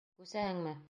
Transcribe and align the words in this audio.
Күсәһеңме? 0.21 0.77